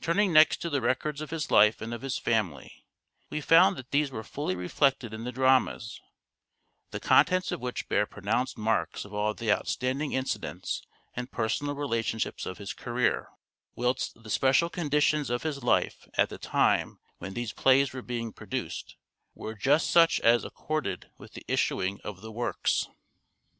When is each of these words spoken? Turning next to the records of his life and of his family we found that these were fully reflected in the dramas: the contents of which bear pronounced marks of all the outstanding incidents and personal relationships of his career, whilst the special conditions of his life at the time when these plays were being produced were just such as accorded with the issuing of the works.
Turning 0.00 0.32
next 0.32 0.58
to 0.58 0.70
the 0.70 0.80
records 0.80 1.20
of 1.20 1.30
his 1.30 1.50
life 1.50 1.80
and 1.80 1.92
of 1.92 2.02
his 2.02 2.16
family 2.16 2.84
we 3.28 3.40
found 3.40 3.74
that 3.76 3.90
these 3.90 4.08
were 4.08 4.22
fully 4.22 4.54
reflected 4.54 5.12
in 5.12 5.24
the 5.24 5.32
dramas: 5.32 6.00
the 6.92 7.00
contents 7.00 7.50
of 7.50 7.58
which 7.58 7.88
bear 7.88 8.06
pronounced 8.06 8.56
marks 8.56 9.04
of 9.04 9.12
all 9.12 9.34
the 9.34 9.50
outstanding 9.50 10.12
incidents 10.12 10.82
and 11.14 11.32
personal 11.32 11.74
relationships 11.74 12.46
of 12.46 12.58
his 12.58 12.72
career, 12.72 13.30
whilst 13.74 14.22
the 14.22 14.30
special 14.30 14.70
conditions 14.70 15.28
of 15.28 15.42
his 15.42 15.64
life 15.64 16.06
at 16.16 16.28
the 16.28 16.38
time 16.38 17.00
when 17.18 17.34
these 17.34 17.52
plays 17.52 17.92
were 17.92 18.00
being 18.00 18.32
produced 18.32 18.94
were 19.34 19.56
just 19.56 19.90
such 19.90 20.20
as 20.20 20.44
accorded 20.44 21.10
with 21.18 21.32
the 21.32 21.44
issuing 21.48 22.00
of 22.04 22.20
the 22.20 22.30
works. 22.30 22.86